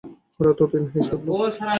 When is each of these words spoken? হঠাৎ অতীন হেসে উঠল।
হঠাৎ 0.37 0.57
অতীন 0.65 0.83
হেসে 0.91 1.13
উঠল। 1.15 1.27